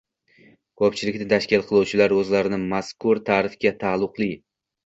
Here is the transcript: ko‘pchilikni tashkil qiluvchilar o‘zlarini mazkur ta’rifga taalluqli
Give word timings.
ko‘pchilikni 0.81 1.27
tashkil 1.33 1.65
qiluvchilar 1.73 2.15
o‘zlarini 2.21 2.59
mazkur 2.75 3.23
ta’rifga 3.29 3.75
taalluqli 3.85 4.31